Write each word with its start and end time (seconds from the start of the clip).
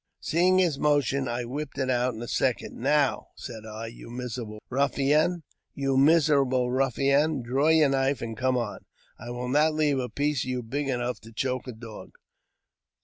Seeing 0.19 0.57
his 0.57 0.79
motion, 0.79 1.27
I 1.27 1.45
whipped 1.45 1.77
it 1.77 1.87
out 1.91 2.15
in 2.15 2.23
a 2.23 2.27
second. 2.27 2.75
"Now," 2.75 3.27
said 3.35 3.67
I, 3.67 3.85
"you 3.85 4.09
miserable 4.09 4.59
ruffian, 4.67 5.43
draw 7.43 7.67
your 7.67 7.89
knife 7.89 8.21
and 8.23 8.35
come 8.35 8.57
on! 8.57 8.79
I 9.19 9.29
will 9.29 9.47
not 9.49 9.75
leave 9.75 9.99
a 9.99 10.09
piece 10.09 10.43
of 10.43 10.49
you 10.49 10.63
big 10.63 10.89
enough 10.89 11.19
to 11.19 11.31
choke 11.31 11.67
a 11.67 11.71
dog." 11.71 12.13